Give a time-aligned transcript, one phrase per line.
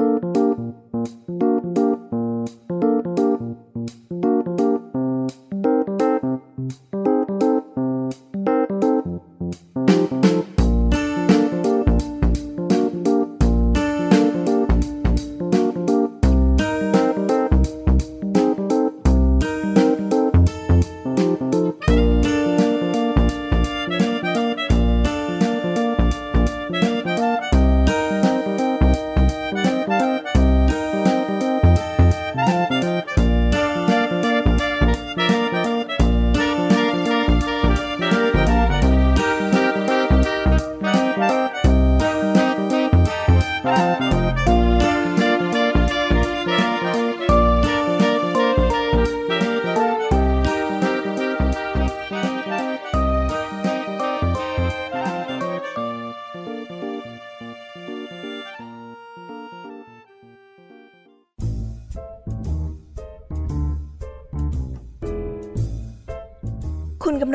[0.00, 0.29] คุ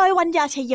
[0.00, 0.74] โดยวัญญาชยโย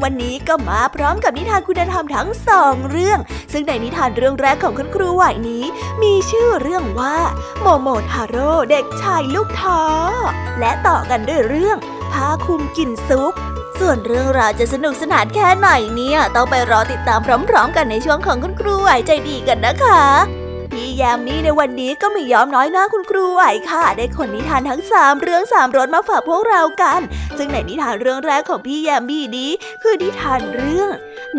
[0.03, 3.19] วันนี้ก็มาพร้อมกับนิทานคุณธรรมทั้งสองเรื่อง
[3.53, 5.63] ซึ่งในนิทานเรื่องแรกของคุณครูไหวนี้
[6.01, 7.17] มีชื่อเรื่องว่า
[7.61, 9.81] โมโมทาโร่เด็กชายลูกท้อ
[10.59, 11.77] และต่อกันด้วยเรื่อง
[12.11, 13.33] ผ้าคุมกินซุป
[13.79, 17.19] ส่วนเรื่องราวจะสนุกสนานแค่ไหนเนี่ย ต้องไปรอติดตาม
[17.49, 20.40] พร้อม ๆ กันในช่วงของคุณครูไหวใจดีกันนะคะ
[20.71, 26.99] พี่ยามีในวันนี้ก็ไม่ยอมน้อยหน้าคุณครูไหวค่ะ ได้คนนิทานทั้งสามเรื่องสามรสมาฝากพวกเรากัน
[27.37, 29.51] ซึ่งในนิทานเรื่องแรกของพี่ยามีนี้
[29.81, 30.89] คือนิทานเรื่อง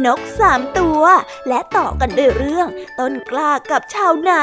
[0.04, 1.02] นกสามตัว
[1.48, 2.68] และต่อกันด้วยเรื่อง
[2.98, 4.42] ต้นกล้ากับชาวนา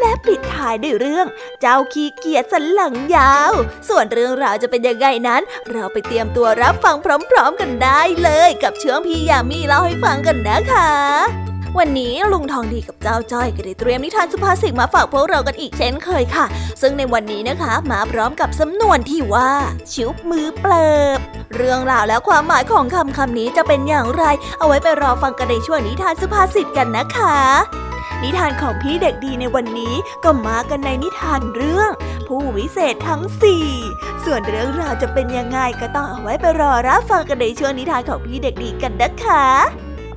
[0.00, 1.26] และปิดท้ายด้วยเรื่อง
[1.60, 3.52] เจ้าขี้เกียจสันหลังยาว
[3.88, 6.96] ส่วนเรื่องราวจะเป็นยังไงนั้น เราไปเตรียมตัวรับฟัง
[7.30, 16.46] พร้อม ๆ กันได้เลย กับเชื้องพี่ยามีเล่าให้ฟังกันนะคะ วันนี้ลุงทองดีกับเจ้าจ้อยก็ได้เตรียมนิทานสุภาษิตมาฝากพวกเรากันอีกเช่นเคยค่ะ
[16.80, 19.50] ซึ่งในวันนี้นะคะ มาพร้อมกับสำนวนที่ว่า
[19.94, 21.18] ชุบมือเปลิบ
[21.54, 24.24] เรื่องราวและความหมายของคำคำนี้จะเป็นอย่างไร
[24.58, 27.36] เอาไว้ไปรอฟังกันในช่วงนิทานสุภาษิตกันนะคะ
[28.22, 29.94] นิทานของพี่เด็กดีในวันนี้
[30.24, 31.90] ก็มากันในนิทานเรื่อง
[32.26, 33.66] ผู้วิเศษทั้งสี่
[34.24, 39.46] ส่วนเรื่องราวจะเป็นยังไงก็ต้องเอาไว้ไปรอรับฟังกันในช่วงนิทานของพี่เด็กดีกันนะคะ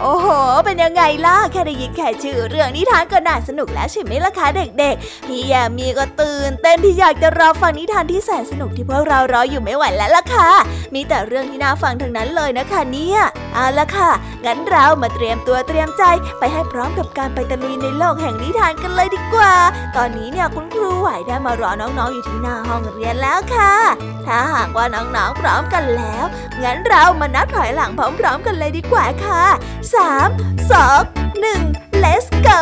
[0.02, 0.28] โอ้โห
[0.66, 4.48] เป็นยังไงล่ะ แค่ได้ยินแค่ชื่อเรื่องนิทานก็น่าสนุกแล้วใช่ไหมล่ะคะ
[4.80, 10.50] เด็กๆ พี่ยมมีก็ตื่นเต้นที่อยากจะรอฟังนิทานที่แสนสนุกที่พวกเรารออยู่ไม่ไหวแล้วล่ะค่ะ
[10.94, 13.20] มีแต่เรื่องที่น่าฟังทั้งนั้นเลยนะคะเนี่ย
[13.60, 14.12] เอาละค่ะ
[14.46, 16.04] งั้นเรามาเตรียมตัวเตรียมใจ
[16.40, 19.54] ไปให้พร้อมกับการไปตะลุยในโลกแห่งนิทานกันเลยดีกว่า
[19.96, 23.74] ตอนนี้เนี่ยคุณครูไหวได้มารอน้องๆอยู่ที่หน้าห้องเรียนแล้วค่ะ
[24.26, 26.26] ถ้าหากว่าน้องๆพร้อมกันแล้ว
[26.64, 29.44] งั้นเรามานับถอยหลังพร้อมๆกันเลยดีกว่าค่ะ
[29.94, 30.30] สาม
[30.72, 31.02] สอง
[31.40, 31.62] หนึ่ง
[32.04, 32.60] let's go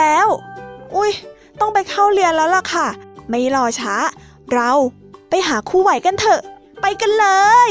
[0.00, 0.26] แล้ว
[0.94, 1.12] อุ้ย
[1.60, 2.86] ต้องไปเข้าเรียนแล้วล่ะค่ะ
[3.28, 3.94] ไม่รอช้า
[4.52, 4.70] เรา
[5.30, 6.40] ไปหาคู่ไหวกันเถอะ
[6.80, 7.26] ไปกันเล
[7.68, 7.70] ย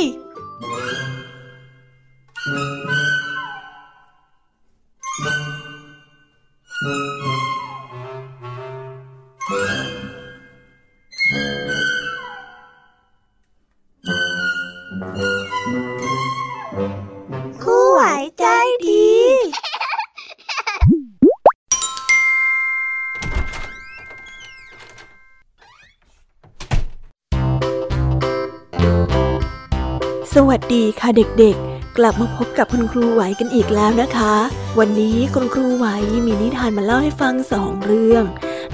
[30.73, 34.35] ดีค่ะเด็กๆ กลับมาพบกับคุณครูไหวกันอีกแล้วนะคะ
[34.79, 35.85] วันนี้คุณครูไหว
[36.25, 38.23] มีนิทานมาเล่าให้ฟังสองเรื่อง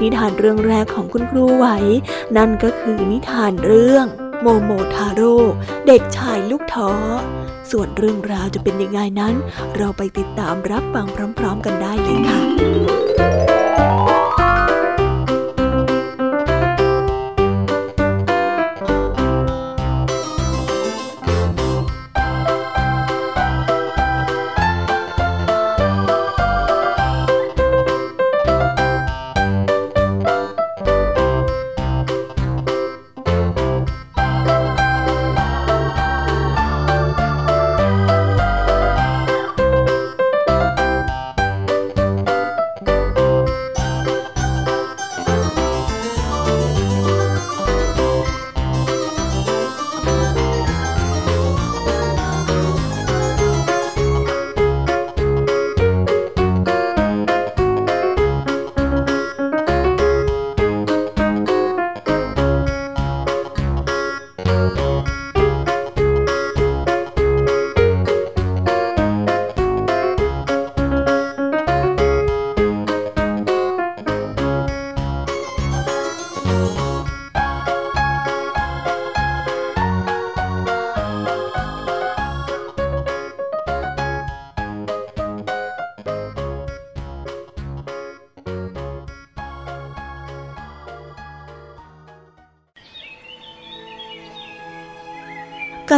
[0.01, 1.67] นิทานเรื่องแรกของคุณครูไหว
[2.37, 4.05] นั่นก็คือนิทานเรื่อง
[4.41, 5.35] โมโมทาโร่
[5.87, 6.91] เด็กชายลูกท้อ
[7.71, 9.35] ส่วนเรื่องราวจะเป็นยังไงนั้น
[9.77, 11.07] เราไปติดตามรับฟัง
[11.37, 12.39] พร้อม ๆ กันได้เลยค่ะ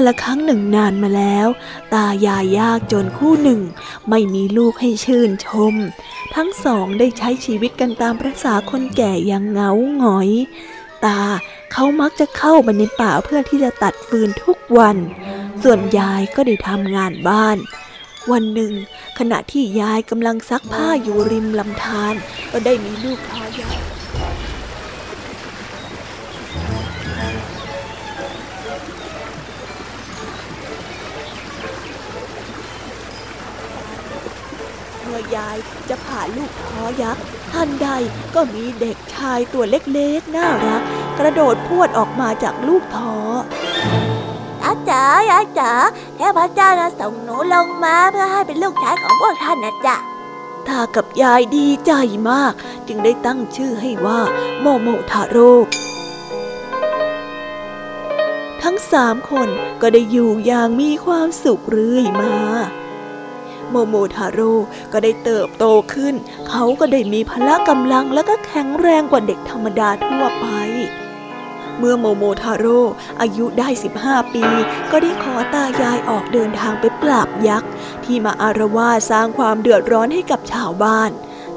[0.07, 1.47] ละครั้งหนึ่งนานมาแล้ว
[1.93, 3.61] ตายายยากจนคู่หนึ่ง
[4.09, 5.73] ไม่มีลูกให้ชื่นชม
[6.35, 10.29] ทั้งสองได้ใช้ชีวิตกันตามประษาคนแก่อย่างเงาหงอย
[11.05, 11.21] ตา
[11.71, 14.97] เขามักจะเข้าไปในป่าเพื่อที่จะตัดฟืนทุกวัน
[15.63, 17.57] ส่วนยายก็ได้ทำงานบ้าน
[18.31, 18.73] วันหนึ่ง
[19.19, 22.13] ขณะที่ยายกำลังซักผ้าอยู่ริมลำธาร
[22.51, 23.76] ก็ได้มีลูกท้อยา
[36.35, 37.87] ลูกท้อยักษ์ทันใด
[38.35, 40.81] ก็มีเด็กชายตัวเล็กๆ น่ารัก
[41.19, 43.15] กระโดดพวดออกมาจากลูกท้อ
[44.63, 45.03] อาจ๋า
[45.33, 45.71] อาจ๋า
[46.15, 49.95] เทพเจ้านะส่งหนูลงมาเพื่อให้เป็นลูกชายของพวกท่านนะจ๊ะ
[50.67, 51.91] ตากับยายดีใจ
[52.29, 52.53] มาก
[52.87, 54.21] จึงได้ตั้งชื่อให้ว่า
[54.61, 55.53] โมโมทาโร่
[58.63, 59.49] ทั้งสามคน
[59.81, 62.35] ก็ได้อยู่อย่างมีความสุขเรื่อยมา
[63.71, 64.53] โมโมทาโร่
[64.93, 66.15] ก็ได้เติบโตขึ้น
[66.49, 70.47] เขาก็ได้มีพละกำลังและก็แข็งแรงกว่าเด็กธรรมดาทั่วไป
[71.79, 72.81] เมื่อโมโมทาโร่
[73.21, 73.69] อายุได้
[74.01, 74.45] 15 ปี
[74.91, 77.69] ก็ได้ขอตายายออกเดินทางไปปราบยักษ์
[78.05, 81.11] ที่มาอารวาสสร้างความเดือดร้อนให้กับชาวบ้าน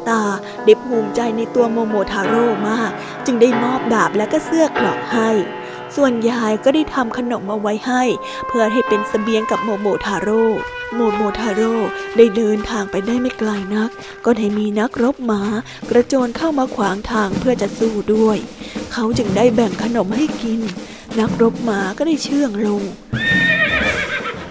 [0.08, 0.22] ตา
[0.64, 2.90] ได้ภูมิใจในตัวโมโมทาโร่มาก
[3.26, 5.30] จึงได้มอบดาบและก็เสื้อเกราะให้
[5.96, 8.02] ส่วนยายก็ได้ทำขนมมาไว้ให้
[8.48, 10.44] เพื่อให้เป็นเสบียงกับโมโมทาโร่
[10.94, 11.74] โมโมทาโร่
[12.16, 13.90] ได้เดินทางไปได้ไม่ไกลนัก
[14.24, 15.42] ก็ได้มีนักรบหมา
[15.90, 18.38] กระโจนเข้ามาขวางทางเพื่อจะสู้ด้วย
[18.92, 20.60] เขาจึงได้แบ่งขนมให้กิน
[21.20, 22.82] นักรบหมาก็ได้เชื่องลง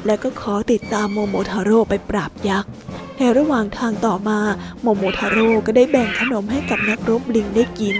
[0.05, 2.71] และก็ขอติดตามโมโมทาโร่ไปปราบยักษ์
[3.17, 4.39] ในระหว่างทางต่อมา
[4.81, 7.97] โมโมทาโร่ก็ได้แบ่งขนมให้กับนักรบลิงได้กิน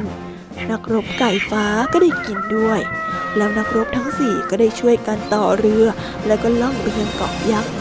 [0.72, 2.80] นักรบไก่ฟ้าก็ได้กินด้วย
[3.38, 5.86] แล้วนักรบทั้งสี่ก็ได้ช่วยกันต่อเรือ
[6.28, 7.72] แล้วก็ล่องไปยังเกาะยักษ์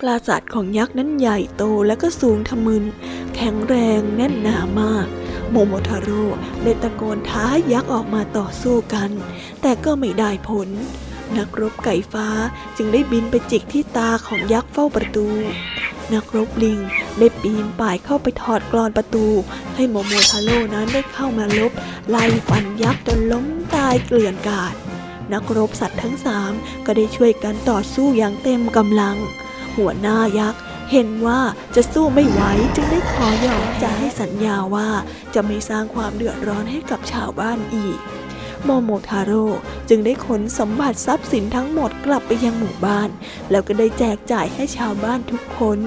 [0.00, 2.84] ปราสาทของยักษ์นั้นใหญ่โตและก็สูงทะมึน
[3.34, 5.06] แข็งแรงแน่นหนามาก
[5.50, 6.24] โมโมทาโร่
[6.62, 9.10] ได้ตะโกนท้ายักษ์ออกมาต่อสู้กัน
[9.60, 10.68] แต่ก็ไม่ได้ผล
[11.36, 12.28] นักรบไก่ฟ้า
[12.76, 15.28] จึงได้บินไปจิกที่ตาของยักษ์เฝ้าประตู
[16.12, 16.78] นักรบลิง
[17.18, 19.26] ได้ปีนป่ายเข้าไปถอดกรอนประตู
[19.74, 21.72] ให้โมโมทาโร่นั้นได้เข้ามาลบ
[22.08, 24.74] ไล่ฟันยักษ์จนล้มตายเกลื่อนกาด
[25.32, 26.52] นักรบสัตว์ทั้งสาม
[26.86, 29.16] ก็ได้ช่วยกันต่อสู้อย่างเต็มกำลัง
[29.76, 30.60] หัวหน้ายักษ์
[30.92, 31.40] เห็นว่า
[31.74, 32.42] จะสู้ไม่ไหว
[32.74, 34.88] จึงได้ขอยอมจะให้สัญญาว่า
[35.34, 37.98] จะไม่สร้างความเดือดร้อนให้กับชาวบ้านอีก
[38.64, 39.46] โมโมทาโร่
[39.88, 43.08] จึงได้ขนสมบัติทรัพย์สินทั้งหมดกลับไปยังหมู่บ้าน
[43.50, 45.80] แล้วก็ได้แจกจ่ายให้ชาวบ้านทุกคน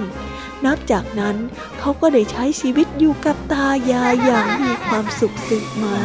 [0.65, 1.36] นับจากนั้น
[1.79, 5.98] เขาก็ได้ใช้ชีวิตอยู่กับตายายอย่างมีความสุขสุขมา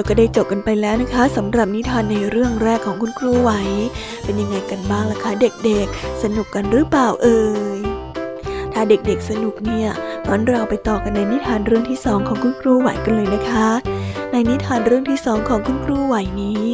[0.00, 3.50] แล้วก็ได้จบกันไปแล้วนะคะสำหรับนิทานในเรื่องแรกของคุณครูไหว
[4.24, 7.42] เป็นยังไงกันบ้างล่ะคะเด็กๆ สนุกกันหรือเปล่าเอ่
[7.78, 7.80] ย
[8.72, 9.88] ถ้าเด็กๆสนุกเนี่ย
[10.28, 13.68] งั้นเราไปต่อกันในนิทานเรื่องที่สองของคุณครูไหวกันเลยนะคะ
[14.32, 16.64] ในนิทานเรื่องที่สองของคุณครูไหวนี้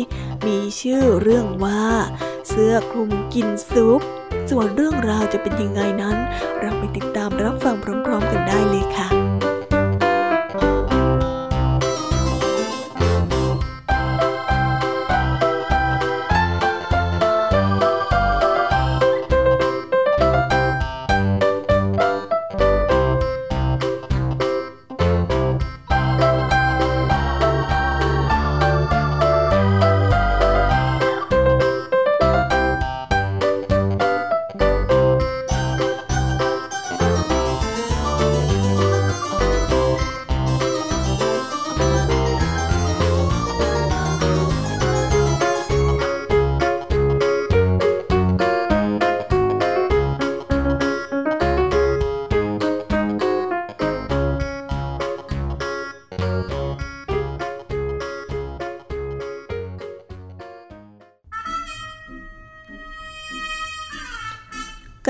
[0.47, 1.85] มีชื่อเรื่องว่า
[2.49, 4.01] เสื้อคลุมกินซุป
[4.51, 6.17] ส่วนเรื่องราวจะเป็นยังไงนั้น
[6.61, 9.06] เราไปติดตามรับฟังพร้อม ๆ กันได้เลยค่ะ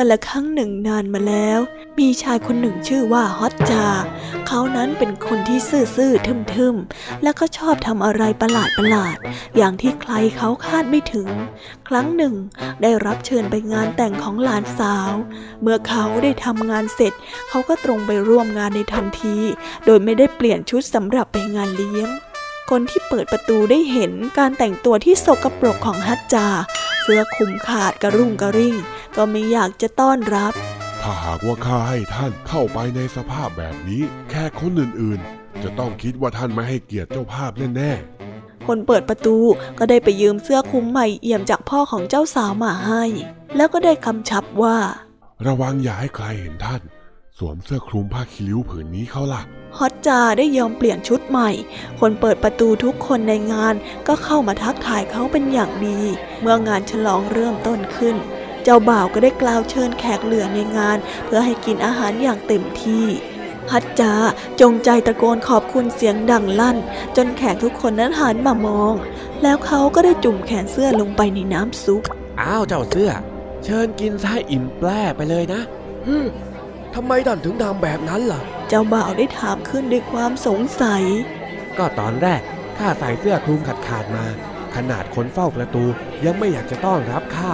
[0.06, 1.58] กันละครั้งหนึ่งนานมาแล้ว
[1.98, 3.86] มีชายคนหนึ่งชื่อว่าฮอตจา
[4.46, 5.58] เขานั้นเป็นคนที่
[5.96, 9.16] ซื่อๆทึมๆ และก็ชอบทำอะไรประหลาดประหลาด
[9.56, 11.28] อย่างที่ใครเขาคาดไม่ถึง
[11.88, 12.34] ครั้งหนึ่ง
[12.82, 15.10] ได้รับเชิญไปงานแต่งของหลานสาว
[15.62, 17.12] เมื่อเขาได้ทำงานเสร็จ
[17.48, 19.36] เขาก็ตรงไปร่วมงานในทันที
[19.86, 22.08] โดยไม่ได้เปลี่ยนชุดสำหรับไปงานเลี้ยง
[22.70, 26.48] คนที่เปิดประตูได้เห็นการแต่งตัวที่สกปรกของฮัจจา
[27.06, 28.76] สื้อคลุมขาดกระรุ่งกระริ่ง
[29.16, 30.52] ก็ไม่อยากจะต้อนรับ
[31.02, 39.36] ถ้าหากว่าข้าให้ท่านเข้าไปในสภาพแบบนี้ แค่คนอื่นๆ จะต้องคิดว่าท่านไม่ให้เกียรติเจ้าภาพแน่ๆคนเปิดประตู
[39.78, 43.04] ก็ได้ไปยืมเสื้อคลุมใหม่เอี่ยมจากพ่อของเจ้าสาวมาให้
[43.56, 44.76] แล้วก็ได้คำชับว่า
[45.46, 46.82] ระวังอย่าให้ใครเห็นท่าน
[47.38, 49.42] สวมเสื้อคลุมผ้าคีริ้วผืนนี้เขาล่ะ
[49.78, 51.50] ฮอตจาได้ยอมเปลี่ยนชุดใหม่
[52.00, 53.74] คนเปิดประตูทุกคนในงาน
[54.08, 56.00] ก็เข้ามาทักทายเขาเป็นอย่างดี
[56.40, 58.16] เมื่องานฉลองเริ่มต้นขึ้น
[58.62, 63.06] เจ้าบ่าวก็ได้กล่าวเชิญแขกเหลือในงาน เพื่อให้กินอาหารอย่างเต็มที่
[63.72, 64.14] ฮัจจา
[64.60, 66.76] จงใจตะโกนขอบคุณเสียงดังลั่น
[67.16, 68.94] จนแขกทุกคนนั้นหันมามอง
[69.42, 72.02] แล้วเขาก็ได้จุ่มแขนเสื้อลงไปในน้ำซุป
[72.40, 73.10] อ้าวเจ้าเสื้อ
[73.64, 75.60] เชิญกินซะให้อิ่มแปร่ไปเลยนะ
[76.06, 76.26] ฮึม
[76.98, 81.02] ทำไมท่านถึงทำแบบนั้นล่ะ เจ้าบ่าวได้ถามขึ้นด้วยความสงสัย
[81.78, 82.42] ก็ตอนแรก
[82.78, 84.24] ข้าใส่เสื้อคลุมขาดขาดๆมา
[84.76, 85.84] ขนาดคนเฝ้าประตู
[86.24, 87.52] ยังไม่อยากจะต้อนรับข้า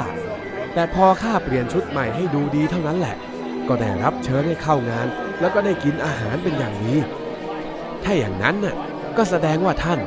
[0.75, 3.17] แต่พอข้าเปลี่ยนชุดใหม่ให้ดูดีเท่านั้นแหละ
[3.69, 5.07] ก็ได้รับเชิญให้เข้างาน
[5.41, 6.95] แล้วก็ได้กินอาหารเป็นอย่างดี
[8.05, 8.77] ถ้าอย่างนั้นน่ะ
[9.17, 10.01] ก็แสดงว่าท่าน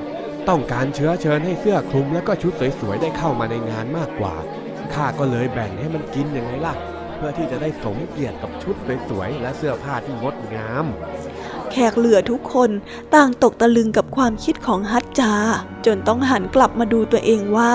[0.50, 4.36] ต้องการเชื้อเชิญให้เสื้อคลุมแล้วก็ชุดสวยๆได้เข้ามาในงานมากกว่า
[4.94, 8.76] ข้าก็เลยแบ่งให้มันกินยังไงล่ะ เพื่อที่จะได้สมเกียรติกับชุด
[9.10, 10.86] สวยๆและเสื้อผ้าที่งดงาม
[11.72, 12.72] แขกเหลือทุกคน
[13.16, 15.34] ต่างตกตะลึงกับความคิดของฮัจจา
[15.86, 17.74] จนต้องหันกลับมาดูตัวเองว่า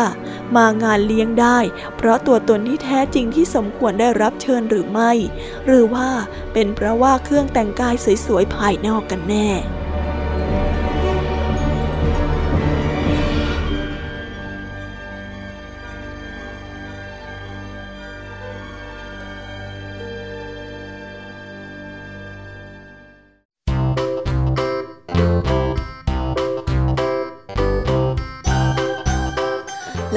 [0.57, 1.59] มางานเลี้ยงได้
[1.97, 5.13] เพราะตัวตนที่แท้จริงที่สมควรได้รับเชิญหรือไม่
[5.67, 6.09] หรือว่า
[6.53, 7.95] เป็นเพราะว่าเครื่องแต่งกาย
[8.27, 9.51] สวยๆภายนอกกันแน่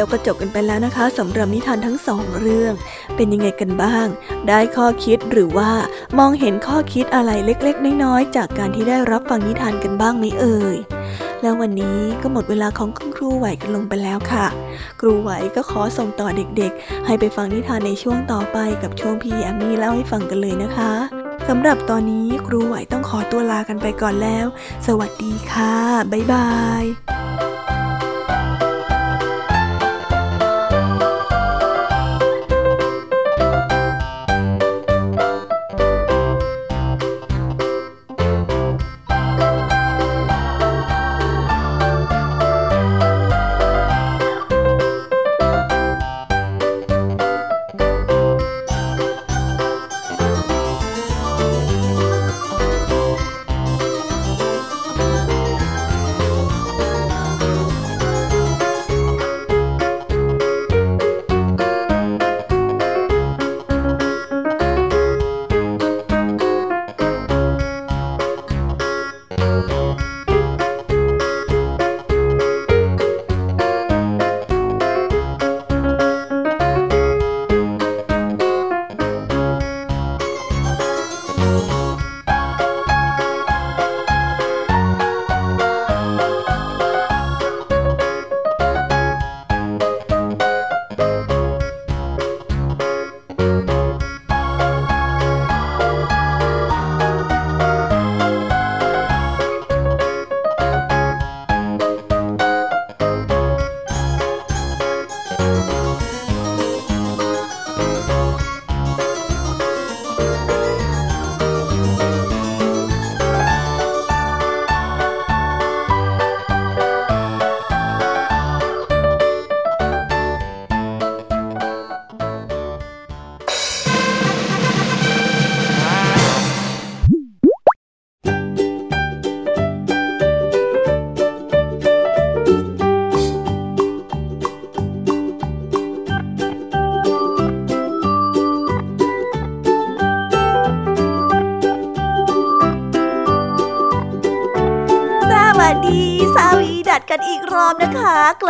[0.04, 2.74] แล้วก็จบกันไปแล้วนะคะสำหรับนิทานทั้งสองเรื่อง
[3.16, 4.08] เป็นยังไงกันบ้าง
[4.48, 5.72] ได้ข้อคิดหรือว่า
[6.20, 10.78] มองเห็นข้อคิดอะไรเล็กๆ น้อยๆ จากการที่ได้รับฟังนิทานกันบ้างไหมเอ่ย
[11.42, 14.48] แล้ววันนี้ก็หมดเวลาของคุณครูไหวกันลงไปแล้วค่ะ
[15.00, 20.94] ครูไหวก็ขอส่งต่อเด็กๆ ให้ไปฟังนิทานในช่วงต่อไปกับช่วงพี่แอมมี่เล่าให้ฟังกันเลยนะคะ
[21.48, 24.46] สำหรับตอนนี้ครูไหวต้องขอตัวลากันไปก่อนแล้ว
[24.88, 25.76] สวัสดีค่ะ
[26.12, 26.50] บ๊ายบา
[26.84, 27.53] ย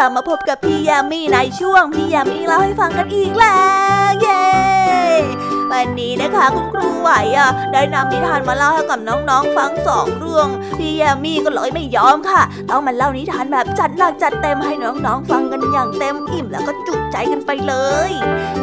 [0.04, 3.60] ลับมาพบกับพี่ยามีในช่วงพี่ยามีเล่าให้ฟังกันอีกแล้
[4.08, 4.46] วเย้
[5.72, 17.74] วันนี้นะคะคุณครูไหวอะได้นำนิทานมาเล่าให้กับน้องๆฟังสองเรื่องพี่แยมมี่ก็เลยไม่ยอมค่ะต้องมาเล่านิทานแบบจัดหนักจัดเต็มให้น้องๆฟังกันอย่างเต็มอิ่มแล้วก็จุใจกันไปเล
[18.10, 18.12] ย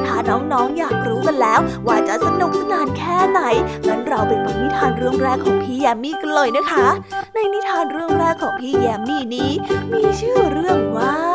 [0.06, 3.40] ถ้าน้องๆอยากรู้กันแล้ว ว่าจะสนุกสนานแค่ไหน
[3.86, 6.86] งั้นเราไปฟังนิทานเรื่องแรกของพี่แยมมี่กันเลยนะคะ
[7.34, 9.50] ในนิทานเรื่องแรกของพี่แยมมี่นี้
[9.92, 11.29] มีชื่อเรื่องว่า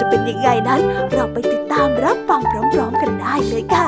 [0.00, 0.80] จะเป็นยังไงนั้น
[1.12, 3.86] เราไปติดตามรับฟังพร้อมๆกันได้เลยค่ะ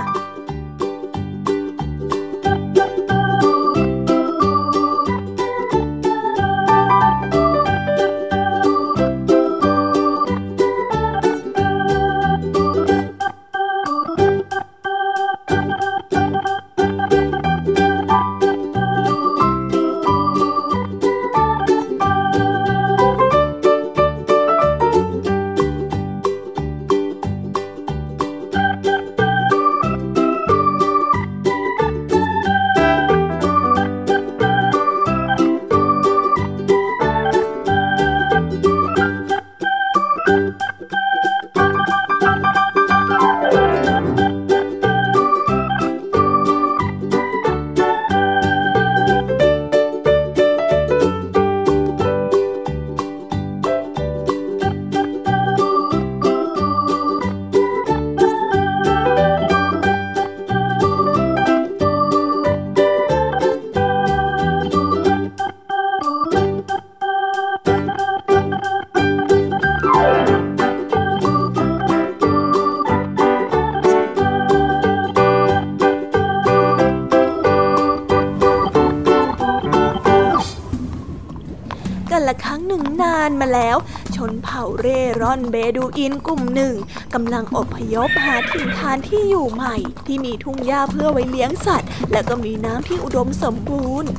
[85.33, 86.75] อนเบดูอินกลุ่มหนึ่ง
[87.15, 94.11] กำลังอพยพหาถิ่นฐานที่อยู่ใหม่ ที่มีทุ่งหญ้าเพื่อไว้เลี้ยงสัตว์ และก็มีน้ำที่อุดมสมบูรณ์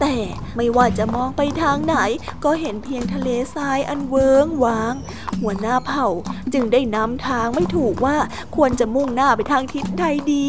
[0.00, 0.16] แต่
[0.56, 1.96] ไม่ว่าจะมองไปทางไหน
[2.44, 4.94] ก็เห็นเพียงทะเลทรายอันเวิงว้าง
[5.40, 6.06] หัวหน้าเผ่า
[6.52, 8.16] จึงได้นำทางไม่ถูกว่า
[8.56, 10.48] ควรจะมุ่งหน้าไปทางทิศใดดี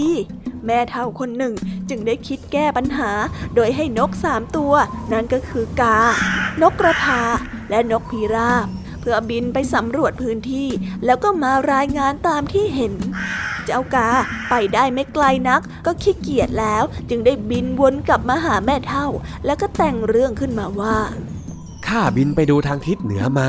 [0.65, 1.53] แม่เท่าคนหนึ่ง
[1.89, 3.11] จึงได้คิดแก้ปัญหา
[3.55, 4.73] โดยให้นกสามตัว
[5.11, 5.99] นั่นก็คือกา
[6.61, 7.21] นกกระทา
[7.69, 8.67] และนกพิราบ
[9.01, 10.69] เพื่อบินไปสำรวจพื้นที่
[11.05, 12.93] แล้วก็มารายงานตามที่เห็น
[13.65, 14.09] เจ้ากา
[14.49, 19.07] ไปได้ไม่ไกลนัก ก็ขี้เกียจแล้ว จึงได้บินวนกลับมาหาแม่เท่า
[19.45, 20.97] แล้วก็แต่งเรื่องขึ้นมาว่า
[21.87, 23.47] ข้าบินไปดูทางทิศเหนือมา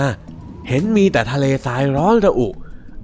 [0.69, 2.49] เห็นมีแต่ทะเลทรายร้อนระอุ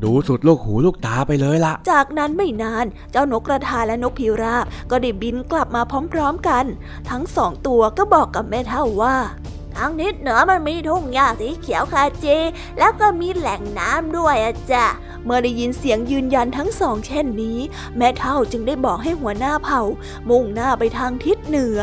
[0.02, 5.82] ดูสุดลูกหูลูกตาไปเลยละ จากนั้นไม่นานเจ้านกกระทาและนกพิราบก็ได้บินกลับมา
[6.12, 6.64] พร้อมๆกัน
[7.10, 9.16] ทั้งสองตัวก็บอกกับแม่เท่าว่า
[9.57, 12.36] ทางทิศเหนือมันมีทุ่งหญ้าสีเขียวขจี
[12.78, 14.86] แล้วก็มีแหล่งน้ำด้วยอะจ้ะ
[15.24, 17.58] เมื่อได้ยินเสียงยืนยันทั้งสองเช่นนี้
[17.96, 19.82] แม่เท่าจึงได้บอกให้หัวหน้าเผ่า
[20.28, 21.78] มุ่งหน้าไปทางทิศเหนือ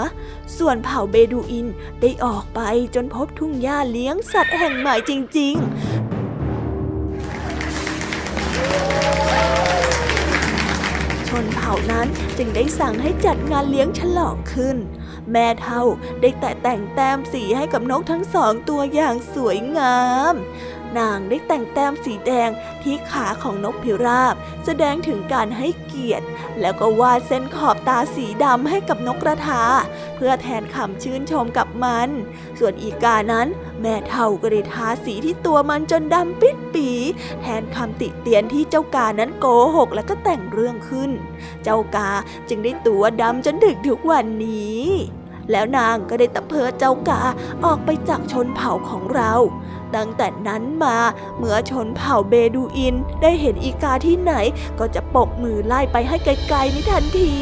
[0.58, 1.68] ส่วนเผ่าเบดูอิน
[2.02, 2.60] ได้ออกไป
[2.96, 5.66] จนพบทุ่งหญ้าเลี้ยงสัตว์แห่งใหม่จริงๆ
[11.28, 14.78] ชนเผ่านั้นจึงได้สั่งให้จัดงานเลี้ยงฉลองขึ้น
[15.32, 15.84] แม่เท่า
[16.22, 20.00] ได้แต่แต่งแต้มสีให้กับนกทั้งสองตัวอย่างสวยงา
[20.34, 20.36] ม
[21.00, 22.50] นางได้แต่งแต้มสีแดง
[22.84, 26.26] ที่ขาของนกพิราบ แสดงถึงการให้เกียรติ
[26.62, 29.64] แล้วก็วาดเส้นขอบตาสีดำให้กับนกกระทา
[30.16, 32.10] เพื่อแทนคำชื่นชมกับมัน
[32.60, 33.48] ส่วนอีกานั้น
[33.82, 36.90] แม่เท่าก็ได้ทาสีที่ตัวมันจนดำปิดปี
[37.42, 41.12] แทนคำติเตียนที่เจ้ากานั้นโกหกแล้วก็แต่งเรื่องขึ้น
[41.64, 42.10] เจ้ากา
[42.50, 44.86] จึงได้ตัวดำจนถึงทุกวันนี้
[45.52, 47.22] แล้วนางก็ได้ตะเพิดเจ้ากา
[47.66, 49.32] ออกไปจากชนเผ่าของเรา
[49.96, 50.98] ตั้งแต่นั้นมา
[51.38, 54.34] เมื่อชนเผ่าเบดูอิน ได้เห็นอีกาที่ไหน
[54.80, 57.34] ก็จะปกมือไล่ไปให้ไกลๆในทันที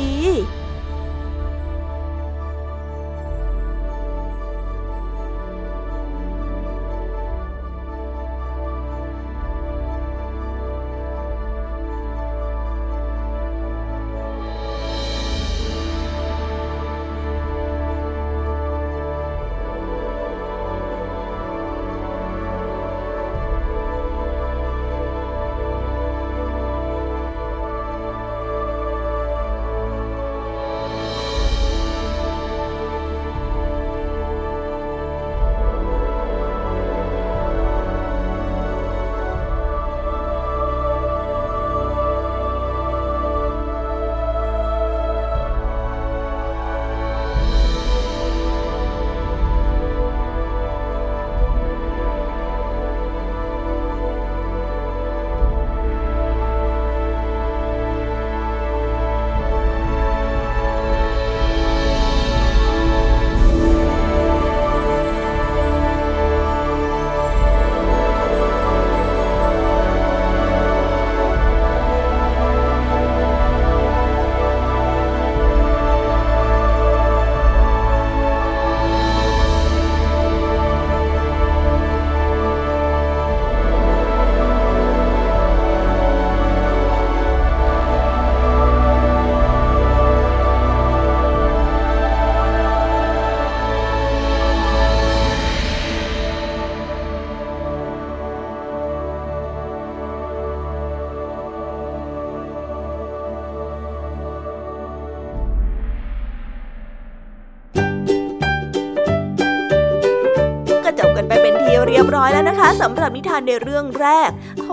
[112.47, 114.29] นะคะสำหรับนิทานในเรื่องแรก
[114.63, 114.71] โห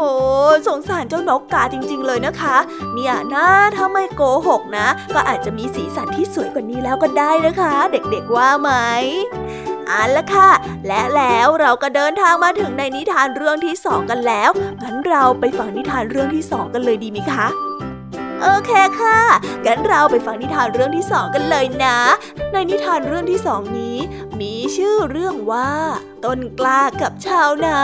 [0.69, 2.57] สงสารเจ้านกกาจริง ๆ เลยนะคะ
[2.95, 8.71] เนี่ยนะถ้าไม่โกหกนะ ก็อาจจะมีสีสันที่สวยกว่านี้แล้วก็ได้นะคะ เด็กๆว่าไหม
[9.87, 10.51] เอาละค่ะ
[10.87, 14.51] และแล้วเราก็เดินทางมาถึงในนิทานเรื่องที่สองกันแล้ว
[14.83, 17.47] งั้นเราไปฟังนิทานเรื่องที่สองกันเลยดีไหมคะ
[18.43, 19.19] โอเคค่ะ
[19.67, 21.99] งั้นเราไปฟังนิทานเรื่องที่สองกันเลยนะ
[22.53, 23.97] ในนิทานเรื่องที่สองนี้
[24.41, 25.71] มีชื่อเรื่องว่า
[26.25, 27.81] ต้นกล้ากับชาวนา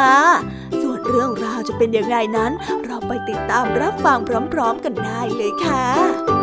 [0.83, 2.53] ส่วนเรื่องราวจะเป็นยังไงนั้น
[2.85, 4.19] เราไปติดตามรับฟัง
[4.53, 6.36] พร้อม ๆ กันได้เลยค่ะ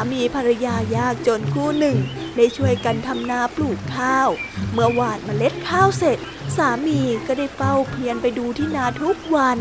[0.00, 1.96] มีสามีภรรยายากจนคู่หนึ่ง
[2.36, 4.28] ได้ช่วยกันทำนาปลูกข้าว
[4.72, 6.18] เมื่อหว่านเมล็ดข้าวเสร็จ
[6.56, 9.58] สามีก็ได้เฝ้าเพียรไปดูที่นาทุกวัน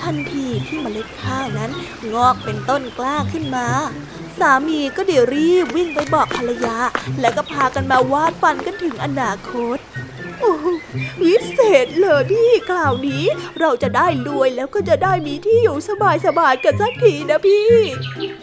[0.00, 1.70] ทันทีที่เมล็ดข้าวนั้น
[2.12, 3.68] งอกเป็นต้นกล้าขึ้นมา
[4.40, 6.76] สามีก็เดี๋ยวรีบวิ่งไปบอกภรรยา
[7.20, 9.78] แล้วก็พากันมาวาดฝันกันถึงอนาคต
[10.40, 10.66] โอ้โห
[11.22, 13.24] วิเศษเลยพี่คราวนี้
[13.60, 17.68] เราจะได้รวยแล้วก็จะได้มีที่อยู่สบายๆกันสักทีนะพี่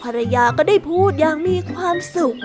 [0.02, 2.36] ภรรยาก็ได้พูดอย่างมีความสุข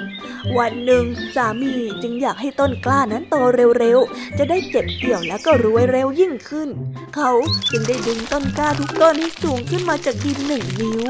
[0.58, 1.04] วันหนึ่ง
[1.36, 3.36] สามีจึงอยากให้ต้นกล้านั้นโต
[3.80, 6.70] เร็วๆ จะได้เก็บเกี่ยวแล้วก็รวยเร็วยิ่งขึ้น
[7.16, 7.32] เขา
[7.72, 11.04] จึงได้ดึงต้นกล้าทุกต้นให้สูงขึ้นมาจากดินหนึ่งนิ้ว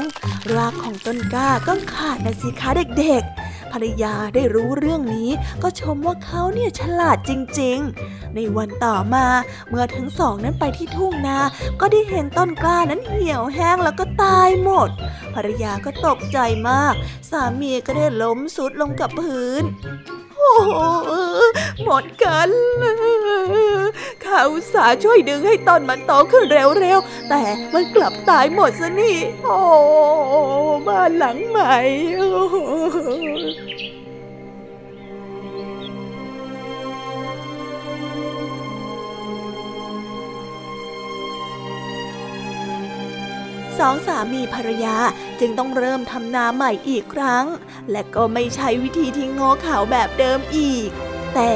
[0.54, 5.30] รากของต้นกล้าก็ขาดนะสิคะเด็กๆ ภรรยาได้รู้เรื่องนี้
[5.62, 7.78] ก็ชมว่าเขาเนี่ยฉลาดจริง
[8.08, 9.26] ๆ ในวันต่อมา
[9.68, 11.38] เมื่อทั้งสองนั้นไปที่ทุ่งนา
[11.80, 14.90] ก็ได้เห็นต้นกล้านั้นเหี่ยวแห้งแล้วก็ตายหมด
[15.34, 16.94] ภรรยาก็ตกใจมาก
[17.30, 19.62] สามีก็ได้ล้มสุดลงกับพื้น
[21.84, 22.50] หมดกัน
[24.22, 27.42] เขาอุตสาห์ช่วยดึงให้ต้นมันโตขึ้นเร็วๆ แต่
[27.74, 29.58] มันกลับตายหมดซะนี่ โอ้
[30.86, 31.76] บ้านหลังใหม่
[43.78, 44.96] สองสามีภรรยา
[45.40, 47.44] จึงต้องเริ่มทำนาใหม่อีกครั้ง
[47.90, 50.88] และก็ไม่ใช้วิธีที่โง่ขลาแบบเดิมอีก
[51.34, 51.50] แต่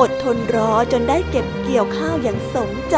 [0.00, 2.96] อดทนรอจนได้เก็บเกี่ยวข้าวอย่างสมใจ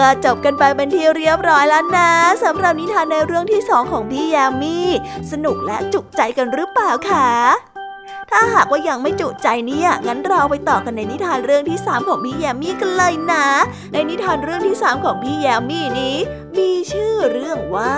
[0.00, 2.10] ก็จบกันไปเป็นที่เรียบร้อยแล้วนะ
[2.44, 4.78] สำหรับนิทานในเรื่องที่สองของพี่ยามี
[5.32, 7.30] สนุกและจุใจกันหรือเปล่าคะ
[8.30, 13.46] ถ้าหากว่ายังไม่จุใจเนี่ยงั้นเราไปต่อกันในนิทานเรื่องที่สามของพี่แยมมี่กันเลยนะ
[13.92, 16.16] ในนิทานเรื่องที่สามของพี่แยมมี่นี้
[16.58, 17.96] มีชื่อเรื่องว่า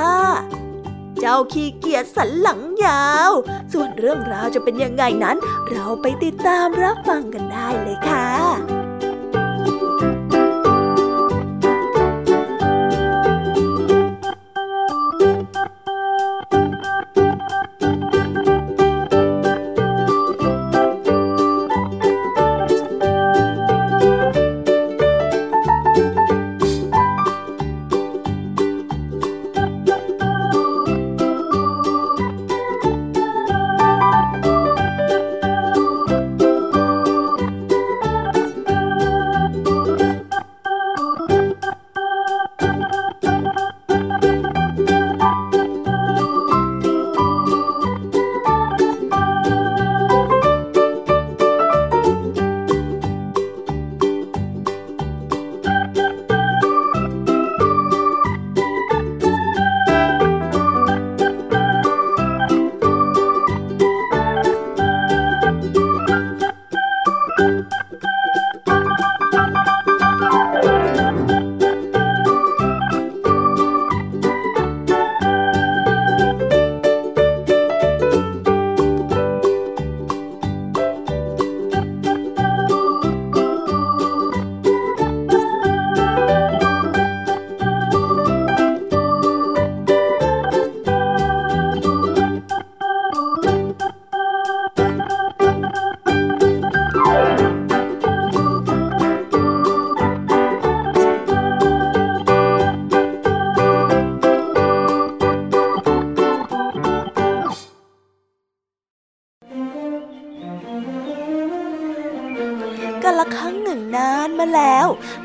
[1.21, 3.31] เจ้าขี้เกียจสันหลังยาว
[3.73, 5.37] ส่วนเรื่องราวจะเป็นยังไงนั้น
[5.71, 8.78] เราไปติดตามรับฟังกันได้เลยค่ะ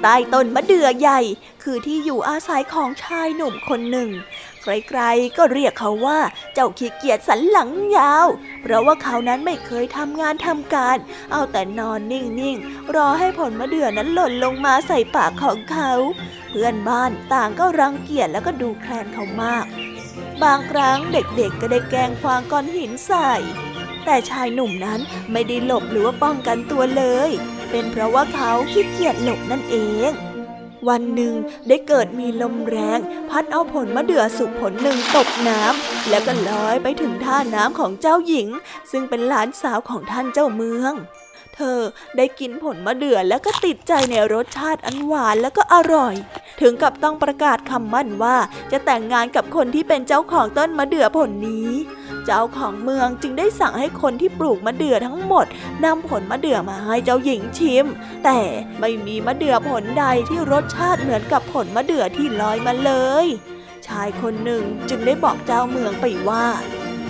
[0.02, 1.20] ใต้ต้นมะเดื่อใหญ่
[1.64, 4.10] คือที่อยู่อาศัยของชายหนุ่มคนหนึ่ง
[4.62, 6.20] ใครๆก็เรียกเขาว่า
[6.54, 8.28] เจ้าขี้เกียจสันหลังยาว
[8.62, 10.98] เพราะว่าเขานั้นไม่เคยทำงานทำการ
[11.32, 15.92] เอาแต่นอนนิ่งๆ รอให้ผลมะเดื่อนั้นหล่นลงมาใส่ปากของเขา
[16.50, 19.66] เพื่อนบ้านต่างก็รังเกียจแล้วก็ดูแคลนเขามาก
[20.44, 23.32] บางครั้งเด็กๆก็ได้แกล้งควางก้อนหินใส่
[24.06, 25.00] แต่ชายหนุ่มนั้น
[25.32, 27.30] ไม่ได้หลบหรือว่าป้องกันตัวเลย
[27.72, 29.78] เป็นเพราะว่าเขาขี้เกียจหลบนั่นเอ
[30.10, 30.12] ง
[30.90, 31.34] วันหนึ่ง
[31.68, 38.48] ได้เกิดมีลมแรง พัดเอาผลมะเดื่อสุกผลหนึ่งตกน้ำแล้วก็ลอยไปถึงท่าน้ำของเจ้าหญิง
[38.92, 40.94] ซึ่งเป็นหลานสาวของท่านเจ้าเมือง
[41.56, 41.80] เธอ
[42.18, 46.16] ได้กินผลมะเดื่อแล้วก็ติดใจในรสชาติอันหวานแล้วก็อร่อย
[46.62, 48.38] ถึงกับต้องประกาศคำมั่นว่า
[48.72, 51.70] จะแต่งงานกับคนที่เป็นเจ้าของต้นมะเดื่อผลนี้
[52.26, 55.46] เจ้าของเมืองจึงได้สั่งให้คนที่ปลูกมะเดื่อทั้งหมด
[55.84, 57.86] นำผลมะเดื่อมาให้เจ้าหญิงชิม
[58.24, 58.40] แต่
[58.80, 62.92] ไม่มีมะเดื่อผลใดที่รสชาติเหมือนกับผลมะเดื่อที่ลอยมาเล
[63.24, 63.26] ย
[63.88, 66.46] ชายคนหนึ่งจึงได้บอกเจ้าเมืองไปว่า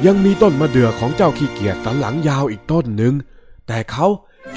[0.06, 3.14] ยังมีต้นมะเดื่อของเจ้าขี้เกียจสันหลังยาวอีกต้นหนึ่ง
[3.68, 4.08] แต่เขา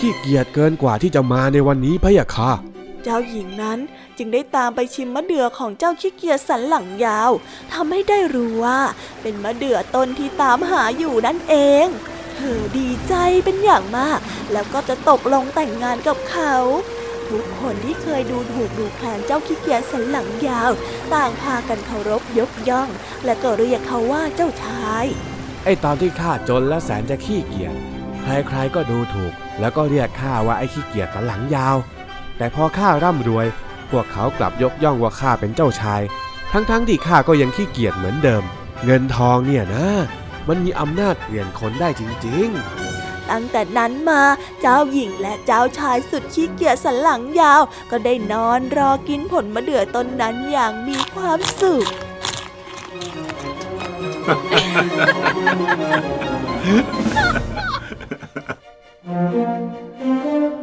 [0.00, 2.50] ขี้เกียจเกินกว่าที่จะมาในวันนี้พะยะค่ะ
[3.02, 3.78] เจ้าหญิงนั้น
[4.18, 7.30] จึงได้ตามไปชิมมะเดื่อของเจ้าขี้เกียจสันหลังยาว
[7.72, 8.80] ทำให้ได้รู้ว่า
[9.22, 11.86] เป็นมะเดื่อต้นที่ตามหาอยู่นั่นเอง
[12.36, 14.20] เธอดีใจเป็นอย่างมาก
[14.52, 16.54] แล้วก็จะตกลงแต่งงานกับเขา
[17.30, 20.70] ทุกคนที่เคยดูถูกดูแคลนเจ้าขี้เกียจสันหลังยาว
[21.14, 22.88] ต่างพากันเคารพยกย่อง
[23.24, 25.04] และก็เรียกเขาว่าเจ้าชาย
[25.64, 27.95] ไอ้ตอนที่ข้าจนและแสนจะขี้เกียจ
[28.28, 31.76] ใครๆก็ดูถูก แล้วก็เรียกข้าว่าไอ้ขี้เกียจสันหลังยาว
[32.38, 33.46] แต่พอข้าร่ำรวย
[33.90, 36.02] พวกเขากลับยกย่องว่าข้าเป็นเจ้าชาย
[36.52, 38.42] ทั้งๆที่ข้าก็ยังขี้เกียจเหมือนเดิม
[38.84, 39.88] เงินทองเนี่ยนะ
[40.48, 42.48] มันมีอำนาจเปลี่ยนคนได้จริง
[42.88, 44.22] ๆตั้งแต่นั้นมา
[44.60, 51.86] เจ้าหญิงและเจ้าชายสุดขี้เกียจสันหลังยาว ก็ได้นอนรอกินผลมะเดื่อต้นนั้นอย่างมีความสุข
[57.44, 57.45] พ
[57.88, 58.10] Thank
[59.06, 60.55] you.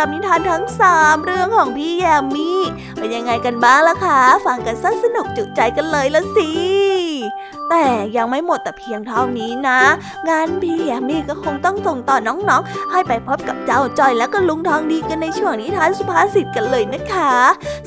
[0.00, 2.60] รับนิทานทั้ง 3 เรื่องของพี่แยมมี่
[2.98, 6.50] เป็นยังไงกันบ้างล่ะคะ ฟังกันซะสนุกจุใจกันเลยละสิ
[7.70, 7.86] แต่
[8.16, 9.80] ยังไม่หมดแต่เพียงเท่านี้นะ
[10.28, 17.34] งานพี่แยมมี่ก็คงต้องส่งต่อน้องๆ ให้ไปพบกับเจ้าจอยและก็ลุงทองดีกันในช่วงนิทานสุภาษิตกันเลยนะคะ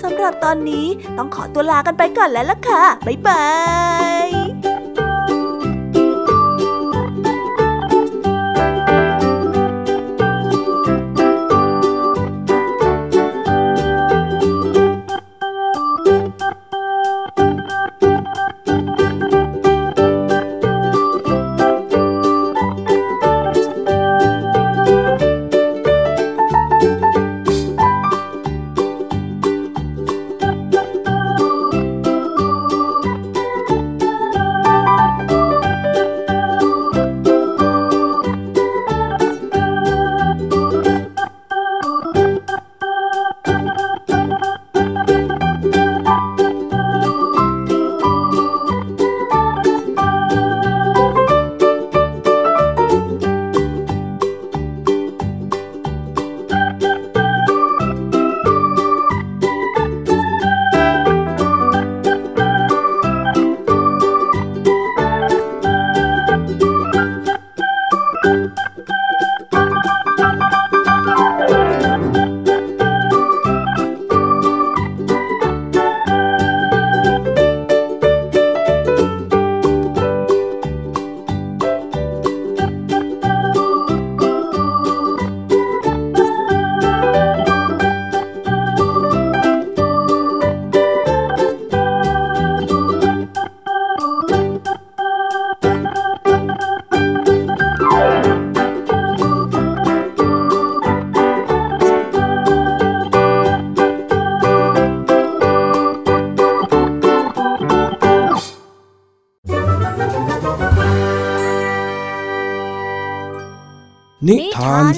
[0.04, 0.86] สำหรับตอนนี้
[1.18, 3.46] ต้องขอตัวลากันไปก่อนแล้วล่ะค่ะบ๊ายบา
[4.28, 4.53] ย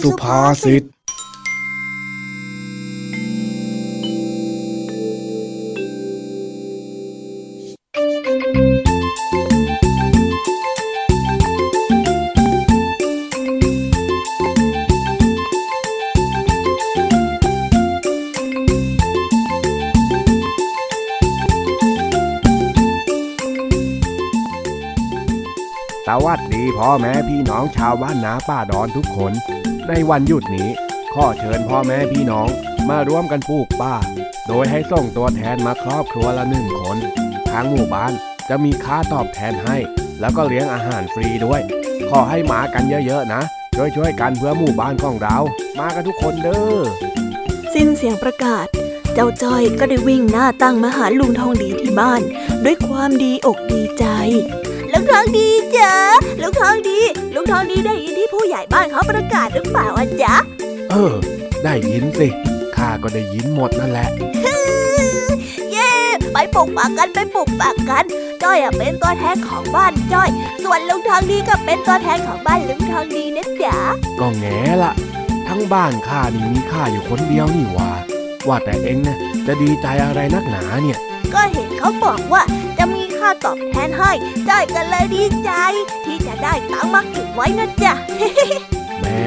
[0.05, 0.83] สุภาษิต
[27.65, 29.33] องชาวบ้านนาป่าดอนทุกคน
[29.87, 30.69] ในวันหยุดนี้
[31.13, 32.47] ขอเชิญพ่อแม่พี่น้อง
[32.89, 33.95] มาร่วมกันปลูกป่า
[34.47, 36.97] โดยให้ส่งตัวแทนมาครอบครัวละหนึ่งคน
[37.51, 38.13] ทางหมู่บ้าน
[38.49, 39.77] จะมีค่าตอบแทนให้
[40.19, 41.61] แล้วก็เลี้ยงอาหารฟรีด้วย
[42.09, 43.41] ขอให้มากันเยอะๆนะ
[43.95, 45.37] ช่วยๆกันเพื่อหมู่บ้านของเรา
[45.79, 46.79] มากันทุกคนเด้อ
[47.73, 48.67] สิ้นเสียงประกาศ
[49.13, 52.21] เจ้าจ้อยก็ได้วิ่งหน้าตั้งมาหาลุงทองดีที่บ้าน
[52.63, 54.05] ด้วยความดีอกดีใจ
[55.05, 55.93] ลุงทองดีจ้ะ
[56.41, 56.99] ลุงทองดี
[57.35, 60.35] ลุงทองดีได้ยินที่ผู้ใหญ่บ้านเขาประกาศหรือเปล่าอะจ๊ะ
[60.89, 61.13] เออ
[61.63, 62.27] ได้ยินสิ
[62.75, 64.09] ข้าก็ได้ยินหมดนั่นแหละ
[65.71, 65.91] เย้
[66.33, 68.05] ไปปลูกป่ากันไปปลูกป่ากัน
[68.43, 70.29] จ้อยอะเป็นตัวแทนของบ้านจ้อย
[70.63, 73.77] ส่วนลุงทองดีก็เป็นตัวแทนของบ้านลุงทองดีนะจ๊ะ
[74.19, 74.93] ก็แง่ละ
[75.47, 77.91] ทั้งบ้านข้านี่มีข้าอยู่คนเดียวนี่หว่า
[78.47, 80.99] ว่าแต่เองนะจะดีใจอะไรนักหนาเนี่ย
[81.33, 82.41] ก็เห็นเขาบอกว่า
[82.77, 84.11] จะมี ค่าตอบแทนให้
[84.49, 85.51] จ้อยก็เลยดีใจ
[86.05, 87.93] ที่จะได้ตังค์มาเก็บไว้นะจ๊ะ
[88.99, 89.23] แหม่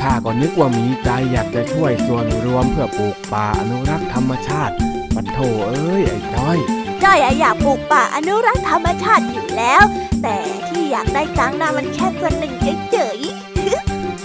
[0.00, 4.74] ข้าก็นึกว่ามีใจอยากจะช่วยส่วนรวมเพื่อปลูกป่าอนุรักษ์ธรรมชาติ
[5.14, 5.38] ปัดโถ
[5.68, 6.58] เอ้ยไอ้จ้อย
[7.04, 9.82] จ้อยอะอยากปลูกป่าอนุรักษ์ธรรมชาติอยู่แล้ว
[10.22, 10.36] แต่
[10.68, 13.18] ที่อยากได้ตังค์น่ะมันแค่ส่วนหนึ่งเฉย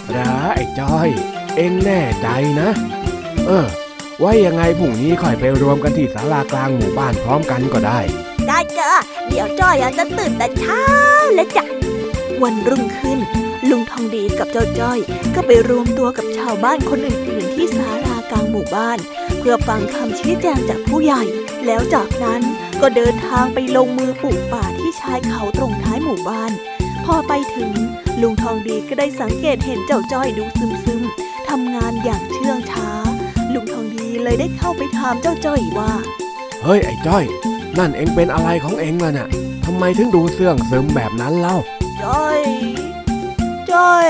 [0.09, 1.09] เหรอไอ้จ้อย
[1.55, 2.27] เองแน่ใจ
[2.59, 2.69] นะ
[3.47, 3.67] เออ
[4.19, 8.22] ไว้ยังไงพรุ่งนี้ค่อยไปรวมกันที่ศาลากลางหมู่บ้านพร้อมกันก็ได้ๆได้
[8.79, 8.91] จ้ะ
[9.27, 10.83] เดี๋ยวจ้อยจะตื่นแต่เช้า
[11.35, 11.63] แล้วจ้ะ
[12.43, 13.19] วันรุ่งขึ้น
[13.69, 14.99] ลุงทองดีกับเจ้าจ้อย
[15.35, 18.99] ก็ไปรวมตัวกับชาวบ้านคนอื่นๆ ที่ศาลากลางหมู่บ้าน
[19.39, 21.23] เพื่อฟังคำชี้แจงจากผู้ใหญ่
[21.65, 22.41] แล้วจากนั้น
[22.81, 26.51] ก็เดินทางไปลงมือปลูกป่าที่ชายเขาตรงท้ายหมู่บ้าน
[27.05, 27.71] พอไปถึง
[28.21, 30.43] ลุงทองดีก็ได้สังเกตเห็นเจ้าจ้อยดู
[30.85, 32.89] ซึมๆทำงานอย่างเชื่องช้า
[33.53, 35.91] ลุงทองดีเลยได้เข้าไปถามเจ้าจ้อยว่า
[36.63, 37.23] เฮ้ยไอ้จ้อย
[37.79, 39.27] นั่นเองเป็นอะไรของเองล่ะน่ะ
[39.65, 41.57] ทำไมถึงดูเสื่องซึมแบบนั้นเล่า
[42.03, 42.41] จ้อย
[43.71, 44.07] จ้อย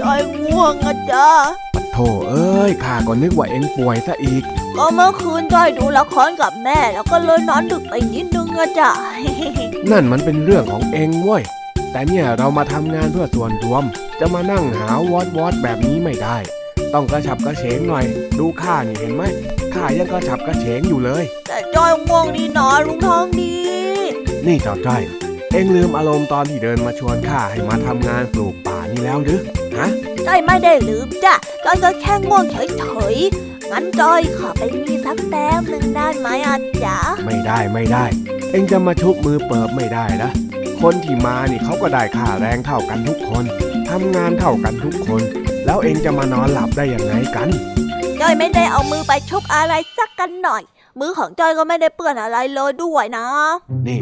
[0.00, 1.28] จ้อยง่วงอะจ้า
[1.74, 1.98] ปัดโถ
[2.28, 4.42] เอ้ยข้าก็นึกว่าเองป่วยซะอีก
[4.76, 8.90] ก็เมื่อคืนจ้อยดูละครกับแม่ แล้วก็เลยนอนดึกไปนิดนึงอะจ้ะ
[9.90, 11.42] นั่นมันเป็นเรื่องของเองเว้ย
[11.92, 13.84] แต่เนี่ยเรามาทำงานเพื่อส่วนรวม
[14.20, 16.36] จะมานั่งหาวอดวอดแบบนี้ไม่ได้
[16.94, 18.04] ต้องกระฉับกระเฉงหน่อย
[18.38, 19.22] ดูข้านี่เห็นไหม
[19.74, 23.54] ข้ายังกระฉับกระเฉงอยู่เลย แต่จ้อยง่วงดีหนอลุงทองดี
[24.46, 25.02] นี่เจ้าจ้อย
[25.52, 29.40] เอ็งลืมอารมณ์ตอนที่เดินมาชวนข้าให้มาทำงานปลูกป่านี่แล้วหรือ
[29.78, 29.88] ฮะ
[30.26, 38.04] จ้อยไม่ได้ลืมจ้ะจ้อยก็แค่ง่วงเฉยๆงั้นจ้อยขอไปมีสักแต้มหนึ่งได้ไหมอาจ๊ะไม่ได้ไม่ได้
[38.50, 40.30] เอ็งจะมาชุบมือเปิบไม่ได้นะ
[40.82, 43.44] คนที่มานี่เขาก็ได้ค่าแรงเท่ากันทุกคน
[43.90, 45.22] ทำงานเท่ากันทุกคน
[45.66, 47.48] แล้วเองจะมานอนหลับได้ยังไงกัน
[48.20, 50.62] จ้อยไม่ได้เอามือไปชุบอะไรสักกันหน่อย
[51.00, 53.26] มือของจ้อยก็ไม่ได้เปื้อนอะไรเลยด้วยนะ
[53.86, 54.00] นี่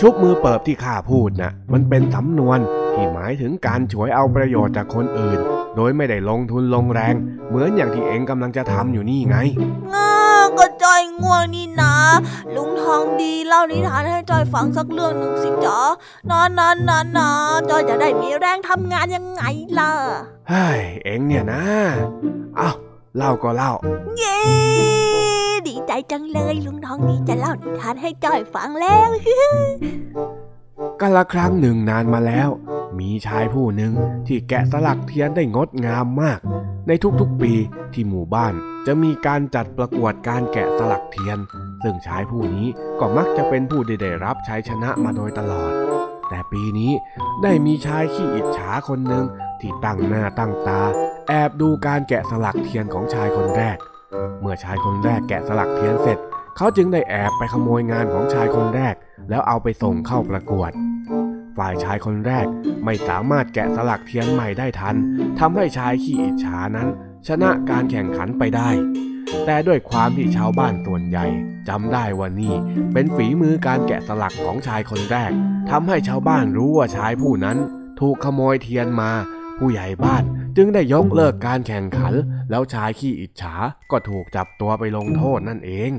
[0.00, 2.58] ชุบมือเปิบที่ข้าพูดนะมันเป็นสำนวน
[2.94, 5.38] ที่หมายถึงการฉวยเอาประโยชน์จากคนอื่น
[5.76, 7.14] โดยไม่ได้ลงทุนลงแรง
[7.48, 9.36] เหมือนอย่างที่เอ็งกำลังจะทำอยู่นี่ไง
[9.94, 10.12] ง้า
[10.58, 11.94] ก็จ้อยง่วงนี่นะ
[12.54, 15.80] ลุงทองดีเล่านิทานให้จ้อยฟังสักเรื่องหนึ่งสิจ๊ะ
[16.30, 17.28] นานนานนานนา
[17.70, 19.42] จ้อยจะได้มีแรงทำงานยังไง
[19.78, 19.92] ล่ะ
[20.48, 21.62] เฮ้ยเอ็งเนี่ยนะ
[22.56, 22.70] เอา
[23.16, 23.72] เล่าก็เล่า
[24.18, 24.38] เย้
[25.68, 29.08] ดีใจจังเลยลุงทองดีจะเล่านิทานให้จ้อยฟังแล้ว
[31.00, 32.48] กันละครั้งหนึ่งนานมาแล้ว
[32.98, 33.92] มีชายผู้หนึ่ง
[34.26, 36.40] ที่แกะสลักเทียนได้งดงามมาก
[36.86, 37.52] ในทุกๆปี
[37.92, 38.54] ที่หมู่บ้าน
[38.86, 41.38] จะมีการจัดประกวดการแกะสลักเทียน
[41.82, 42.66] ซึ่งชายผู้นี้
[43.00, 45.72] ก็มักจะเป็นผู้ที่ได้รับชัยชนะมาโดยตลอด
[46.28, 46.92] แต่ปีนี้
[47.42, 49.24] ได้มีชายขี้อิจฉาคนหนึ่ง
[49.60, 50.82] ที่ตั้งหน้าตั้งตา
[51.28, 53.78] แอบดูการแกะสลักเทียนของชายคนแรก
[54.40, 56.18] เมื่อชายคนแรกแกะสลักเทียนเสร็จ
[56.56, 58.94] เขาจึงได้แอบไปขโมยงานของชายคนแรก
[59.28, 60.70] แล้วเอาไปส่งเข้าประกวด
[61.58, 62.46] ฝ่ายชายคนแรก
[62.84, 64.96] ไม่สามารถแกะสลักเทียนใหม่ได้ทัน
[65.38, 66.88] ทำให้ชายขี้อิจฉานั้น
[67.26, 68.70] ชนะการแข่งขันไปได้
[69.46, 71.26] แต่ด้วยความที่ชาวบ้านส่วนใหญ่
[71.68, 72.54] จำได้ว่านี่
[72.92, 75.32] เป็นฝีมือการแกะสลักของชายคนแรก
[75.70, 77.58] ทำให้ชาวบ้านรู้ว่าชายผู้นั้น
[78.00, 79.10] ถูกขโมยเทียนมา
[79.58, 80.22] ผู้ใหญ่บ้าน
[80.56, 82.14] จึงได้ยกเลิกการแข่งขัน
[82.50, 83.54] แล้วชายขี้อิจฉา
[83.90, 85.90] ก็ถูกจับตัวไปลงโทษนั่นเอง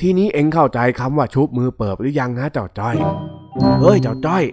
[0.00, 2.96] ทีนี้เอ็งเข้าใจคำว่าชุบมือเปิบหรือยังนะเจ้าจ้อย
[3.80, 4.44] เฮ้ยเจ้าจ้อย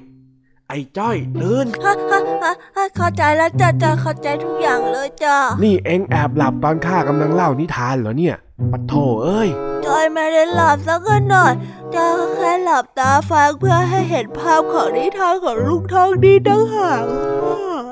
[0.74, 8.36] ไอ้จ้อยตื่นฮะฮะฮะฮะเข้าใจแล้วจ้ะจ้ะเข้าใจทุกอย่างเลยจ้ะนี่เอ็งแอบหลับตอนข้ากำลังเล่านิทานเหรอเนี่ย
[8.72, 8.94] ปะโถ
[9.24, 9.50] เอ้ย
[9.86, 11.00] จอยไม่ได้หลับสัก
[11.30, 11.54] หน่อย
[11.96, 17.04] จ้าแค่หลับตาฟังเพื่อให้เห็นภาพของนิทานของลุงทองดีตั้งหาก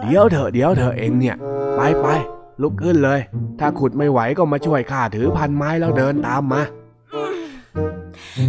[0.04, 1.36] เดี๋ยวเถอะเดี๋ยวเถอะเอ็งเนี่ย
[1.76, 2.08] ไปไป
[2.62, 3.20] ลุกขึ้นเลย
[3.60, 6.62] ถ้าขุดไม่ไหวก็มาช่วยข้าถือพันไม้แล้วเดินตามมา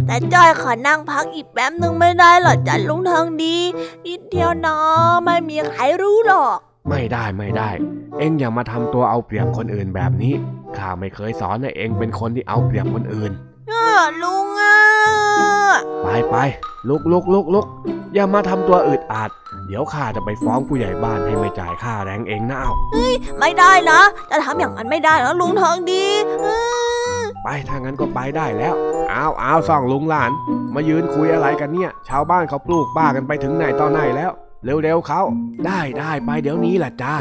[0.07, 3.55] แต่จอยขอนั่งพักอีกแป๊บนึงไม่ได้หรอจ้ะลุงทองดี
[4.05, 4.77] นิดเดียวนะ
[5.23, 6.57] ไม่มีใครรู้หรอก
[6.89, 7.69] ไม่ได้ไม่ได้
[8.17, 10.33] เอ็งอย่ามาทำตัวเอาเปรียบคนอื่นแบบนี้
[10.77, 13.31] ข้าไม่เคยสอนให้เอ็งเป็นคนที่เอาเปรียบคนอื่น
[13.71, 13.87] อ้า
[14.23, 14.77] ลุงอะ
[16.03, 16.35] ไปไป
[16.89, 17.65] ลุกลุกลุกลุก
[18.13, 19.31] อย่ามาทำตัวอึดอัด
[19.67, 22.71] เดี๋ยวข้าจะไปฟ้องผู้ใหญ่บ้านให้ไม่จ่ายค่าแรงเองนะเอา
[23.39, 26.05] ไม่ได้นะ จะทำอย่างนั้นไม่ได้นะลุงทองดี
[26.43, 26.57] อื้
[27.19, 28.73] อไปถ้างั้นก็ไปได้แล้ว
[29.11, 30.31] อ้าวอ้าวส่องลุงหลาน
[30.75, 34.31] มายืนคุยอะไรกันเนี่ย ชาวบ้านเขาปลูกบ้ากันไปถึงไหนตอนไหนแล้ว
[34.83, 35.21] เร็วๆเขา
[35.65, 37.15] ได้ได้ไปเดี๋ยวนี้แหละจ้า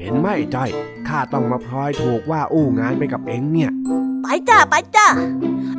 [0.00, 0.70] เห็นไหมจ้อย
[1.08, 3.70] ข้าต้องมาพลอยถูกว่าอู้งานไปกับเอ็งเนี่ย
[4.22, 5.06] ไปจ้ะไปจ้ะ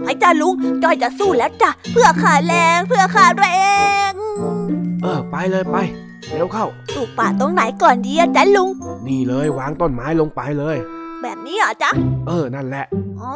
[0.03, 0.53] ไปจ้ะลุง
[0.83, 3.61] จอยจะสู้แล้วจ้ะเพื่อขาแรงเพื่อขาตัวเอ
[4.11, 4.11] ง
[5.01, 5.77] เออ ไปเลยไป
[6.29, 8.69] เร็วเข้าปลูกป่าตรงไหนก่อนดีอะจ๊ะลุง
[9.07, 10.77] นี่เลยวางต้นไม้ลงไปเลย
[11.21, 11.91] แบบนี้เหรอจ๊ะ
[12.27, 12.85] เออนั่นแหละ
[13.19, 13.33] อ๋อ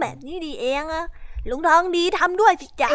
[0.00, 1.04] แบบนี้ดีเองอะ
[1.48, 2.90] ลุงทองดีทำด้วยสิจ๊ะ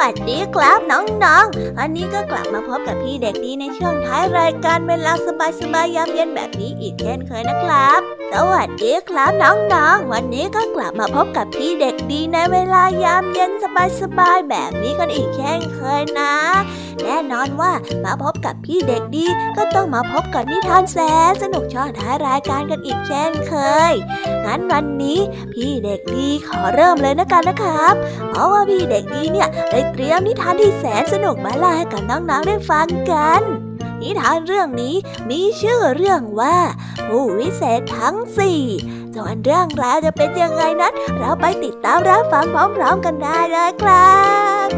[0.00, 5.12] วัสดีครับน้องๆอันนี้ก็กลับมาพบกับพี่เด็กดีในช่วงท้ายรายการเวลา
[5.60, 13.50] สบายๆยามเย็นแบบนี้อีกเช่นเคยนะครับ สวัสดีครับน้องๆ วันนี้ก็กลับมาพบกับพี่เด็กดีในเวลายามเย็น
[14.00, 16.34] สบายๆแบบนี้กันอีกเช่นเคยนะ
[17.02, 17.72] แน่นอนว่า
[18.04, 19.26] มาพบกับพี่เด็กดี
[19.56, 20.98] ก็ต้องมาพบกับนิทานแส
[21.30, 23.54] นสนุกช่วงท้ายรายการกันอีกเช่นเค
[23.90, 23.92] ย
[24.44, 25.18] งั้นวันนี้
[25.52, 27.94] พี่เด็กดีขอเริ่มเลยนะกันนะครับ
[28.28, 33.42] เพราะว่าพี่เด็กดีเนี่ยได้เตรียมนิทานที่แสนสนุกมาเล่าให้กับน้องๆได้ฟังกัน
[34.02, 34.94] นิทานเรื่องนี้
[35.30, 36.58] มีชื่อเรื่องว่า
[37.08, 38.60] ผู้วิเศษทั้งสี่
[39.14, 42.46] ส่วนเรื่องราวจะเป็นยังไงนั้น เราไปติดตามรับฟัง
[42.76, 44.14] พร้อมๆกันได้เลยครั
[44.66, 44.68] บ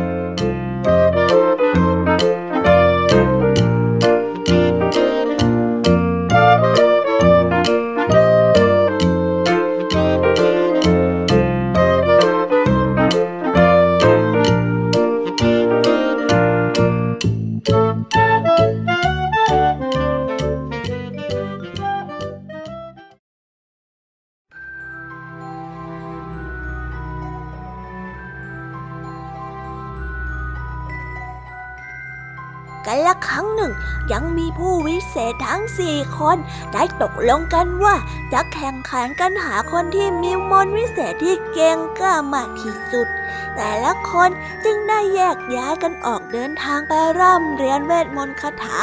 [35.82, 36.36] สี่คน
[36.72, 37.94] ได้ตกลงกันว่า
[38.32, 43.08] จะแข่งขันกันหาคนที่มีมนต์วิเศษที่เก่งกล้ามากที่สุด
[43.56, 44.30] แต่ละคน
[44.64, 48.78] จึงได้แยกย้ายกันออกเดินทางไปร่ำเรียนเวทมนต์คาถา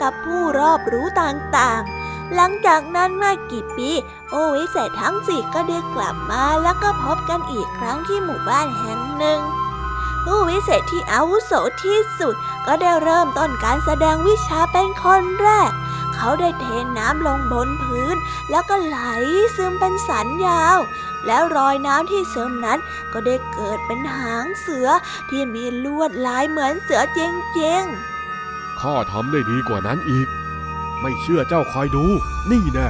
[0.00, 3.90] กับผู้รอบรู้ต่างๆหลังจากนั้นไม่กี่ปี
[4.30, 9.40] ผู้วิเศษทั้งสี่ก็ได้กลับมาแล้วก็พบกันอีกครั้งที่หมู่บ้านแห่งหนึ่ง
[10.24, 11.52] ผู้วิเศษที่อาวุโส
[11.84, 12.34] ที่สุด
[12.66, 15.70] ก็ได้เริ่มต้นการแสดงวิชาเป็นคนแรก
[16.14, 16.66] เขาได้เท
[16.98, 18.16] น้ำลงบนพื้น
[18.50, 18.98] แล้วก็ไหล
[19.56, 20.78] ซึมเป็นสันยาว
[21.26, 22.78] แล้วรอยน้ำที่ซึมนั้น
[23.12, 24.88] ก็ได้เกิดเป็นหางเสือ
[25.30, 30.28] ที่มีลวดลายเหมือนเสือเจงๆข้าทำได้ดีกว่านั้นอีก
[31.00, 32.04] ไม่เชื่อเจ้าคอยดู
[32.50, 32.88] นี่แน่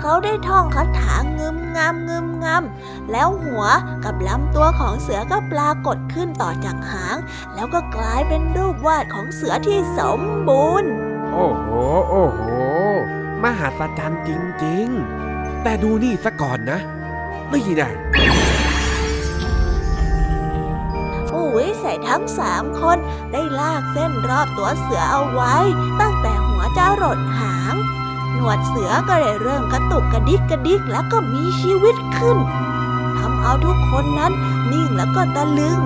[0.00, 3.64] เขาได้ท่องคาถางึม งามงึมงำแล้วหัว
[4.04, 7.16] กับลำตัวของเสือก็ปรากฏขึ้นต่อจากหาง
[7.54, 10.90] แล้วก็กลายเป็นรูปวาดของเสือที่สมบูรณ์
[11.32, 11.68] โอ้โห
[12.10, 12.42] โอ้โห
[13.42, 14.30] มหัศจรรย์จ
[14.64, 14.86] ริง
[15.26, 16.80] ๆ แต่ดูนี่ซะก่อนนะ
[17.52, 17.90] นี่นะ
[21.28, 22.98] ผู้วิเศษทั้งสามคน
[23.32, 25.56] ได้ลากเส้นรอบตัวเสือเอาไว้
[26.00, 27.53] ตั้งแต่หัวจรดหาง
[28.34, 32.38] หนวดเสือก็ได้เริ่มกระตุกกระดิกกระดิกแล้วก็มีชีวิตขึ้น
[33.18, 34.32] ทำเอาทุกคนนั้น
[34.70, 35.78] นิ่งแล้วก็ตะลึง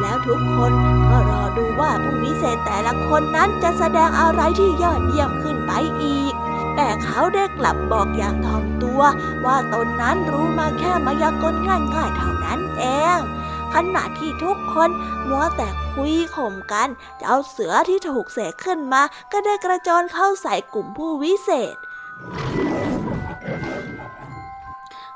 [0.00, 0.72] แล้วทุกคน
[1.08, 5.72] ก็รอดูว่าผู้วิเศษแต่ละคนนั้นจะแสดงอะไรที่ยอดเยี่ยมขึ้นไป
[6.02, 6.32] อีก
[6.76, 9.02] แต่เขาได้กลับบอกอย่างถ่อมตัว
[9.44, 12.84] ว่าตนนั้นรู้มาแค่มายากลง่ายๆเท่านั้นเอ
[13.18, 13.20] ง
[13.74, 14.90] ขณะที่ทุกคน
[15.28, 16.88] มัวแต่คุยข่มกัน
[17.18, 21.76] เจ้าเสือที่ถูกเสกขึ้นมา ก็ได้กระโจนเข้าใส่กลุ่มผู้วิเศษ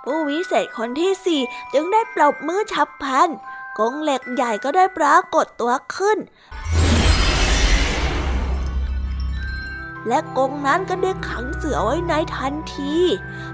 [0.04, 1.40] ผู้วิเศษคนที่สี่
[1.72, 3.28] จึงได้ปลบมือฉับพลัน
[3.78, 6.18] กงเหล็กใหญ่ก็ได้ปรากฏตัวขึ้น
[10.08, 12.94] และกงนั้นก็ได้ขังเสือไว้ในทันที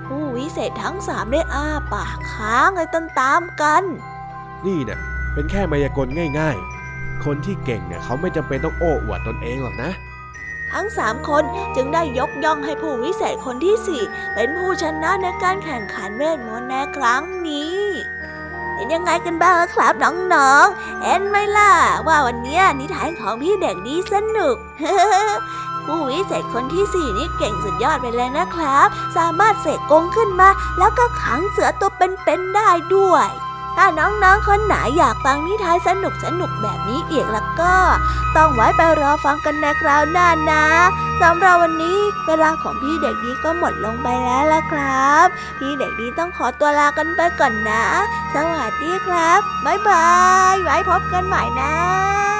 [0.06, 2.88] ผู้วิเศษทั้งสามได้อ้าปากค้างเลย
[3.20, 3.82] ตามกัน
[4.66, 5.00] นี่เนะ่ย
[5.32, 6.56] เป็นแค่มายากลง่าย
[6.90, 9.90] ๆ คนที่เก่งเนี่ยเขาไม่จำเป็นต้องโอ้อวดตนเองหรอกนะ
[10.72, 11.44] ทั้งสามคน
[11.76, 14.02] จึงได้ยกย่องให้ผู้วิเศษคนที่สี่
[14.34, 17.80] เป็นผู้ชนะในการแข่งขันเวทมนต์ในครั้งนี้
[18.74, 19.94] เป็นยังไงกันบ้างครับ
[20.34, 21.72] น้องๆเห็นไหมล่ะ
[22.06, 24.56] ว่าวันนี้นิทานของพี่เด็กดีสนุก
[25.86, 30.48] ผู้วิเศษคนที่สี่นี่เก่งสุดยอดไปเลยนะครับ สามารถเสกกงขึ้นมา
[30.78, 33.28] แล้วก็ขังเสือตัวเป็นๆได้ด้วย
[33.76, 37.74] ถ้าน้องๆคนไหนอยากฟังนิทานสนุกสนุกแบบนี้อีกแล้วก็
[38.36, 40.64] ต้องไว้ไปรอฟังกันในคราวหน้านะ
[41.22, 45.26] สำหรับวันนี้เวลาของพี่เด็กดีก็หมดลงไปแล้วล่ะครับ
[45.58, 47.84] พี่เด็กดีต้องขอตัวลากันไปก่อนนะ
[48.34, 50.08] สวัสดีครับบ๊ายบา
[50.52, 52.39] ยไว้พบกันใหม่นะ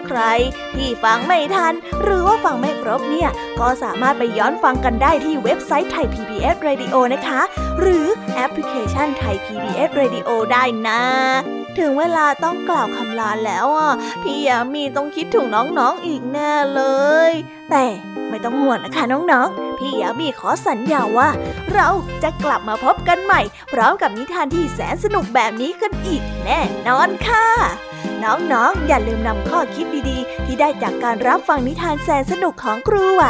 [0.07, 0.21] ใคร
[0.75, 3.29] ที่ฟังไม่ทัน หรือว่าฟังไม่ครบเนี่ย
[3.59, 7.41] ก็สามารถไปย้อนฟังกันได้ที่เว็บไซต์ไทย PBS Radio นะคะ
[7.79, 11.01] หรือแอปพลิเคชันไทย PBS Radio ได้นะ
[11.79, 16.83] ถึงเวลาต้องกล่าวคำลาแล้วอะ พี่ยามีต้องคิดถึงน้องๆอีกแน่เล
[17.29, 17.31] ย
[17.69, 17.85] แต่
[18.31, 21.29] ไม่ต้องห่วงนะคะน้องๆ พี่ยามีขอสัญญาว่า
[21.73, 21.87] เรา
[22.23, 23.41] จะกลับมาพบกันใหม่
[23.73, 27.47] พร้อมกับนิทานที่แสนสนุกแบบนี้กันอีกแน่นอนค่ะ
[28.23, 33.23] น้องๆอย่าลืมนำข้อคิดดีๆ ที่ได้จากการรับฟังนิทานแสนสนุกของครูไหว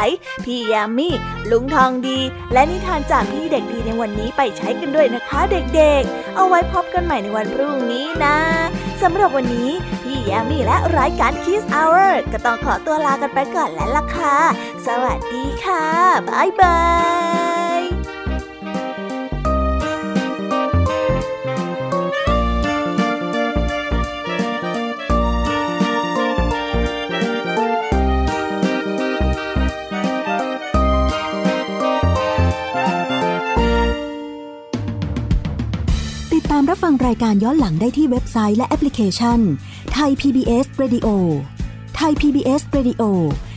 [0.45, 1.10] พี่ยามี
[1.52, 2.20] ลุงทองดี
[2.54, 8.38] และนิทานจากพี่เด็กดีในวันนี้ไปใช้กันด้วยนะคะเด็กๆ เอาไว้พบกันใหม่ในวันพรุ่งนี้นะ
[9.02, 9.72] สำหรับวันนี้
[10.04, 14.38] พี่ยามีและรายการ Kiss Hour ก็ต้องขอตัวลากันไปก่อนแล้วล่ะค่ะ
[14.88, 15.88] สวัสดีค่ะ
[16.30, 16.80] บ๊ายบา
[17.80, 17.82] ย
[36.34, 39.39] ติดตามรับฟังรายการย้อนหลังได้ที่เว็บไซต์และแอปพลิเคชัน
[39.94, 41.08] ไทย PBS Radio
[41.96, 43.04] ไทย PBS Radio